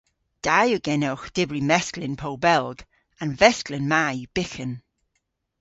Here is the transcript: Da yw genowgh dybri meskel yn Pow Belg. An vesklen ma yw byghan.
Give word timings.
Da 0.45 0.57
yw 0.67 0.81
genowgh 0.87 1.27
dybri 1.35 1.61
meskel 1.69 2.05
yn 2.07 2.15
Pow 2.21 2.35
Belg. 2.45 2.77
An 3.21 3.31
vesklen 3.39 3.85
ma 3.91 4.03
yw 4.17 4.29
byghan. 4.35 4.73